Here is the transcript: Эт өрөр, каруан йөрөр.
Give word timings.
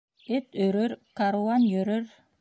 Эт 0.37 0.47
өрөр, 0.67 0.91
каруан 1.21 1.61
йөрөр. 1.73 2.03